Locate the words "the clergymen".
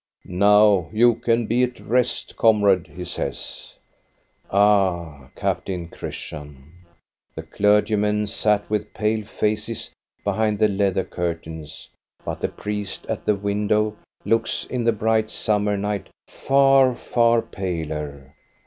7.35-8.25